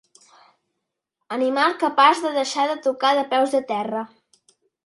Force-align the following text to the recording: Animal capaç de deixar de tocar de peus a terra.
Animal 1.35 1.77
capaç 1.85 2.23
de 2.25 2.33
deixar 2.39 2.67
de 2.73 2.81
tocar 2.89 3.15
de 3.21 3.29
peus 3.35 3.57
a 3.63 3.63
terra. 3.77 4.07